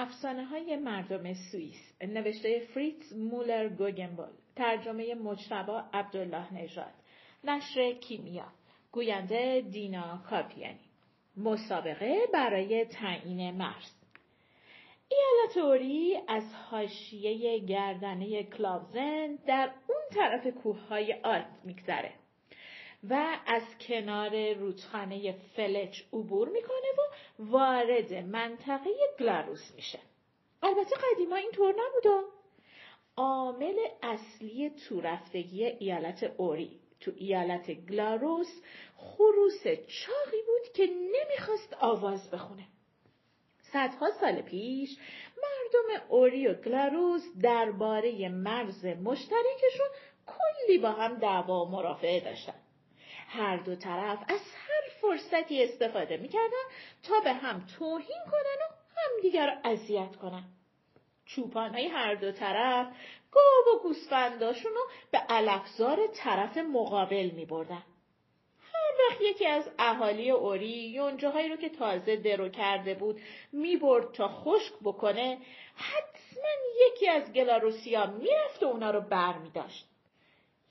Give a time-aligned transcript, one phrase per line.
[0.00, 6.92] افسانه های مردم سوئیس نوشته فریتز مولر گوگنبول ترجمه مجتبا عبدالله نژاد
[7.44, 8.46] نشر کیمیا
[8.92, 10.90] گوینده دینا کاپیانی.
[11.36, 13.92] مسابقه برای تعیین مرز.
[15.08, 22.12] ایالت اوری از حاشیه گردنه کلاوزن در اون طرف کوههای آلپ میگذره
[23.08, 27.02] و از کنار رودخانه فلچ عبور می‌کنه و
[27.50, 29.98] وارد منطقه گلاروس میشه.
[30.62, 32.26] البته قدیما اینطور نبوده.
[33.16, 38.62] عامل اصلی تورفتگی ایالت اوری تو ایالت گلاروس
[38.96, 42.66] خروس چاقی بود که نمی‌خواست آواز بخونه.
[43.72, 44.98] صدها سال پیش
[45.36, 49.88] مردم اوری و گلاروس درباره مرز مشترکشون
[50.26, 52.60] کلی با هم دعوا و مرافعه داشتن.
[53.28, 56.64] هر دو طرف از هر فرصتی استفاده می‌کردن
[57.02, 60.44] تا به هم توهین کنن و همدیگر رو اذیت کنن.
[61.26, 62.86] چوپانهای هر دو طرف
[63.30, 67.82] گاو و گوسفنداشون رو به علفزار طرف مقابل می بردن.
[68.72, 73.20] هر وقت یکی از اهالی اوری یونجاهایی رو که تازه درو کرده بود
[73.52, 75.38] می برد تا خشک بکنه
[75.74, 76.50] حتما
[76.86, 79.86] یکی از گلاروسیا می‌رفت و اونا رو بر می داشت.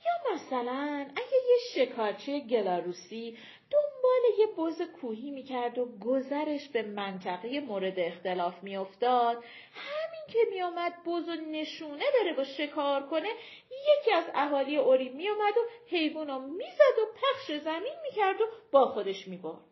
[0.04, 3.38] یا مثلا اگه یه شکارچی گلاروسی
[3.70, 3.89] دنبال
[4.38, 9.44] یه بز کوهی می‌کرد و گذرش به منطقه مورد اختلاف میافتاد.
[9.72, 13.28] همین که میآمد بز و نشونه بره با شکار کنه
[13.70, 18.86] یکی از اهالی اوری میآمد و حیوان رو می‌زد و پخش زمین می‌کرد و با
[18.86, 19.70] خودش می‌برد.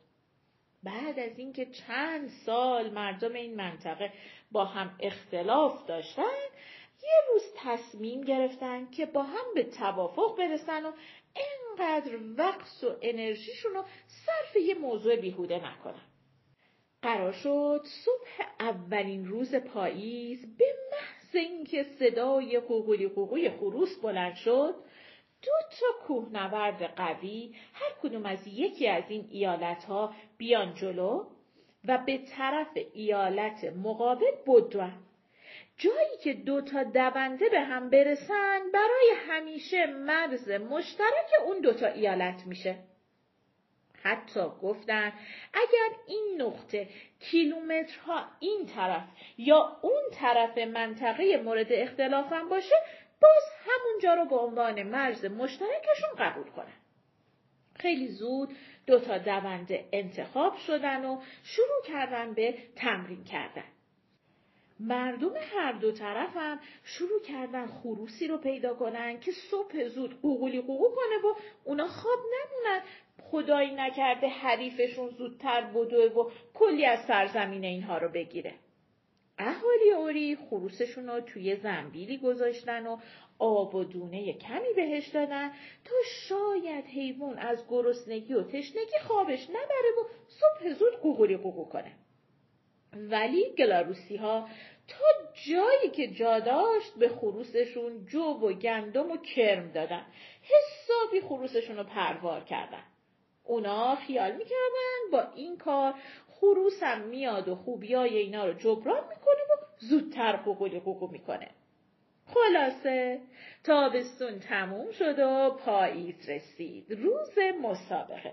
[0.82, 4.12] بعد از اینکه چند سال مردم این منطقه
[4.52, 6.38] با هم اختلاف داشتن
[7.02, 10.92] یه روز تصمیم گرفتن که با هم به توافق برسن و
[11.36, 13.84] اینقدر وقت و انرژیشون رو
[14.56, 16.08] یه موضوع بیهوده نکنن.
[17.02, 24.74] قرار شد صبح اولین روز پاییز به محض اینکه صدای قوقولی قوقوی خروس بلند شد
[25.42, 31.26] دو تا کوهنورد قوی هر کدوم از یکی از این ایالت ها بیان جلو
[31.84, 34.92] و به طرف ایالت مقابل بدون.
[35.76, 42.46] جایی که دو تا دونده به هم برسن برای همیشه مرز مشترک اون دوتا ایالت
[42.46, 42.78] میشه.
[44.02, 45.12] حتی گفتن
[45.54, 46.88] اگر این نقطه
[47.20, 49.04] کیلومترها این طرف
[49.38, 52.74] یا اون طرف منطقه مورد اختلافم باشه
[53.20, 56.72] باز همونجا رو به عنوان مرز مشترکشون قبول کنن.
[57.76, 58.56] خیلی زود
[58.86, 63.64] دو تا دونده انتخاب شدن و شروع کردن به تمرین کردن.
[64.80, 70.60] مردم هر دو طرف هم شروع کردن خروسی رو پیدا کنن که صبح زود قوقولی
[70.60, 71.34] قوقو کنه و
[71.64, 72.82] اونا خواب نمونن
[73.22, 78.54] خدایی نکرده حریفشون زودتر بدوه و کلی از سرزمین اینها رو بگیره.
[79.38, 82.96] اهالی اوری خروسشون رو توی زنبیلی گذاشتن و
[83.38, 85.48] آب و دونه کمی بهش دادن
[85.84, 85.94] تا
[86.28, 91.92] شاید حیوان از گرسنگی و تشنگی خوابش نبره و صبح زود قوقولی قوقو کنه.
[92.92, 94.48] ولی گلاروسی ها
[94.88, 95.04] تا
[95.46, 100.06] جایی که جا داشت به خروسشون جوب و گندم و کرم دادن.
[100.42, 102.82] حسابی خروسشون رو پروار کردن.
[103.44, 105.94] اونا خیال می‌کردن با این کار
[106.28, 111.50] خروسم میاد و خوبیای اینا رو جبران می‌کنه و زودتر قوقولی قوقو می‌کنه.
[112.26, 113.20] خلاصه
[113.64, 116.92] تابستون تموم شد و پاییز رسید.
[116.92, 118.32] روز مسابقه.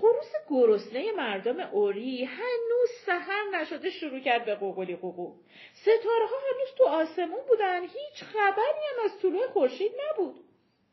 [0.00, 5.32] خروس گرسنه مردم اوری هنوز سهر نشده شروع کرد به قوقلی قوقو
[5.72, 7.82] ستاره ها هنوز تو آسمون بودن.
[7.82, 10.34] هیچ خبری هم از طلوع خورشید نبود.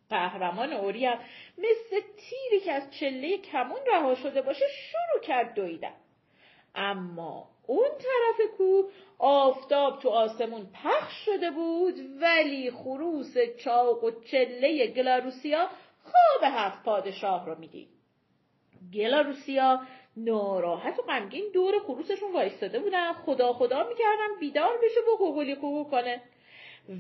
[0.10, 1.20] قهرمان اوری هم
[1.58, 5.96] مثل تیری که از چله کمون رها شده باشه شروع کرد دویدن.
[6.76, 8.84] اما اون طرف کو
[9.20, 15.70] آفتاب تو آسمون پخش شده بود ولی خروس چاق و چله گلاروسیا
[16.04, 18.03] خواب هفت پادشاه رو می‌دید.
[18.94, 19.82] گلاروسیا
[20.18, 23.14] ناراحت و غمگین دور خروسشون وایستاده بودن.
[23.14, 26.22] خدا خدا می‌کردن بیدار بشه و قوقلی قوقو کنه.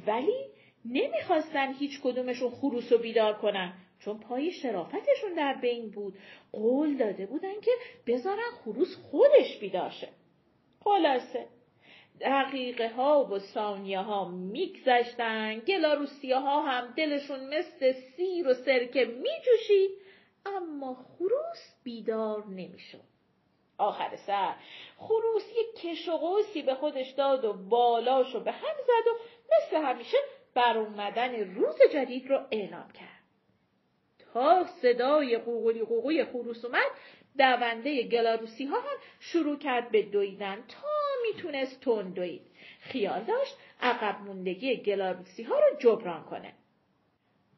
[0.08, 0.46] ولی
[0.86, 6.14] نمی‌خواستن هیچ کدومشون خروس رو بیدار کنن چون پای شرافتشون در بین بود.
[6.52, 7.72] قول داده بودن که
[8.08, 10.10] بذارن خروس خودش بیدار شه.
[10.84, 11.46] خلاصه.
[12.22, 15.60] دقیقه ها و ثانیه ها میگذشتن.
[15.60, 20.03] گلاروسی ها هم دلشون مثل سیر و سرکه میجوشید.
[20.46, 23.14] اما خروس بیدار نمی‌شد.
[23.78, 24.56] آخر سر
[24.98, 29.18] خروس یک کش و قوسی به خودش داد و بالاشو به هم زد و
[29.52, 30.18] مثل همیشه
[30.54, 33.24] بر اومدن روز جدید رو اعلام کرد.
[34.34, 36.92] تا صدای قوقلی قوقوی خروس اومد
[37.38, 40.88] دونده گلاروسی ها هم شروع کرد به دویدن تا
[41.28, 42.42] می‌تونست تندوید
[42.80, 46.54] خیال داشت عقب موندگی گلاروسی ها رو جبران کنه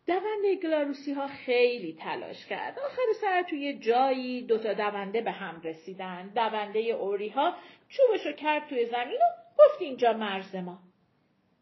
[0.07, 2.79] دونده گلاروسی ها خیلی تلاش کرد.
[2.79, 6.27] آخر سر توی جایی دوتا دونده به هم رسیدن.
[6.27, 7.55] دونده اوری ها
[7.89, 9.25] چوبشو کرد توی زمین و
[9.59, 10.79] گفت اینجا مرز ما.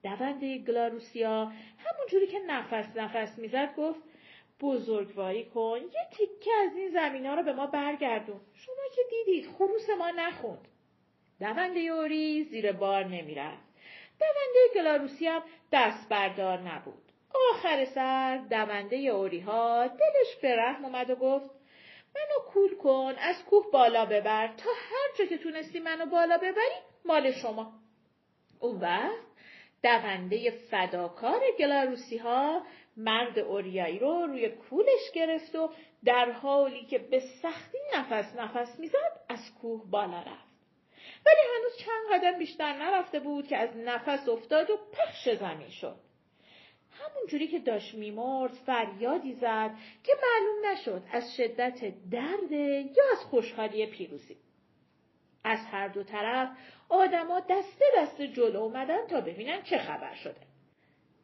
[0.04, 1.46] دونده گلاروسی ها
[1.78, 4.00] همون جوری که نفس نفس می‌زد گفت
[4.62, 8.42] بزرگواری کن یه تیکه از این زمین ها رو به ما برگردون.
[8.54, 10.68] شما که دیدید خروس ما نخوند.
[11.40, 13.64] دونده اوری زیر بار نمی‌رفت.
[14.20, 15.42] دونده گلاروسی هم
[15.72, 17.03] دست بردار نبود.
[17.52, 21.50] آخر سر دونده اوری ها دلش به رحم اومد و گفت
[22.16, 26.80] منو کول کن از کوه بالا ببر تا هر جا که تونستی منو بالا ببری
[27.06, 27.74] مال شما.
[28.60, 29.34] اون وقت
[29.84, 32.62] دونده فداکار گلاروسی ها
[32.98, 35.70] مرد اوریایی رو روی کولش گرفت و
[36.06, 40.54] در حالی که به سختی نفس نفس می‌زد از کوه بالا رفت.
[41.26, 45.96] ولی هنوز چند قدم بیشتر نرفته بود که از نفس افتاد و پخش زمین شد.
[46.94, 49.72] همون جوری که داشت میمرد فریادی زد
[50.04, 52.52] که معلوم نشد از شدت درد
[52.98, 54.38] یا از خوشحالی پیروزی.
[55.44, 56.50] از هر دو طرف
[56.90, 60.42] آدما دسته دسته جلو اومدن تا ببینن چه خبر شده.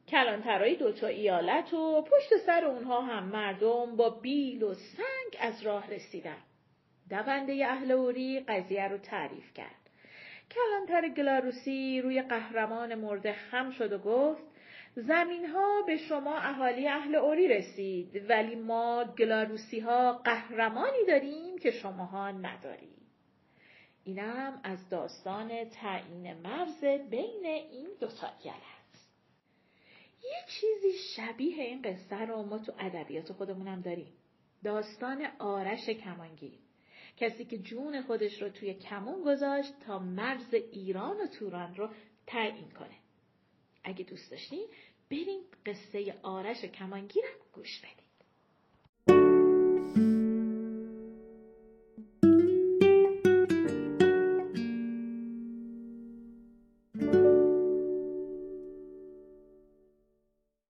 [0.07, 5.89] کلانترای دوتا ایالت و پشت سر اونها هم مردم با بیل و سنگ از راه
[5.89, 6.37] رسیدن.
[7.09, 9.75] دونده اهل اوری قضیه رو تعریف کرد.
[10.51, 14.43] کلانتر گلاروسی روی قهرمان مرده خم شد و گفت
[14.95, 21.71] زمین ها به شما اهالی اهل اوری رسید ولی ما گلاروسی ها قهرمانی داریم که
[21.71, 22.99] شماها ندارید.
[24.03, 29.11] اینم از داستان تعیین مرز بین این دو تا است.
[30.23, 34.13] یه چیزی شبیه این قصه رو ما تو ادبیات خودمونم داریم.
[34.63, 36.59] داستان آرش کمانگیر.
[37.17, 41.89] کسی که جون خودش رو توی کمون گذاشت تا مرز ایران و توران رو
[42.27, 42.98] تعیین کنه.
[43.83, 44.67] اگه دوست داشتین
[45.11, 48.08] بریم قصه آرش کمانگیرم گوش بدیم.